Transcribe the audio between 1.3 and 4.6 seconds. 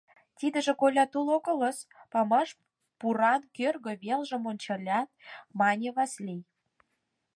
огылыс,— памаш пуран кӧргӧ велжым